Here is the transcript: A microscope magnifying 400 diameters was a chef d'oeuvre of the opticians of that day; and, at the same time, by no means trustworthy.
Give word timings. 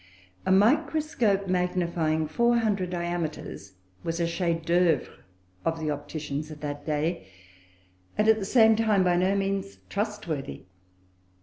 A 0.47 0.51
microscope 0.51 1.47
magnifying 1.47 2.27
400 2.27 2.89
diameters 2.89 3.73
was 4.03 4.19
a 4.19 4.25
chef 4.25 4.65
d'oeuvre 4.65 5.19
of 5.63 5.79
the 5.79 5.91
opticians 5.91 6.49
of 6.49 6.59
that 6.61 6.87
day; 6.87 7.27
and, 8.17 8.27
at 8.27 8.39
the 8.39 8.45
same 8.45 8.75
time, 8.75 9.03
by 9.03 9.15
no 9.15 9.35
means 9.35 9.77
trustworthy. 9.91 10.63